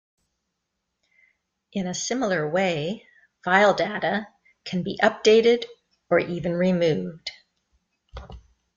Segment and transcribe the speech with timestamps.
[1.73, 3.05] In a similar way,
[3.43, 4.27] file data
[4.65, 5.65] can be updated
[6.09, 7.29] or even removed.